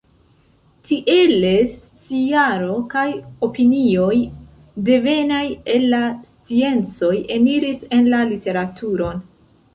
[0.91, 1.51] Tiele
[1.83, 3.03] sciaro kaj
[3.49, 4.17] opinioj
[4.89, 5.43] devenaj
[5.75, 6.01] el la
[6.33, 9.25] sciencoj eniris en la literaturon.